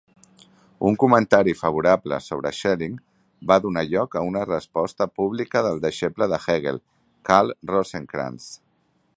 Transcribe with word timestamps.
Un 0.91 0.95
comentari 1.01 1.51
favorable 1.59 2.19
sobre 2.27 2.51
Schelling 2.59 2.95
va 3.51 3.59
donar 3.67 3.85
lloc 3.91 4.17
a 4.17 4.25
una 4.31 4.47
resposta 4.49 5.09
pública 5.21 5.65
del 5.69 5.79
deixeble 5.87 6.33
de 6.33 6.43
Hegel, 6.47 6.85
Karl 7.31 7.57
Rosenkranz. 7.75 8.51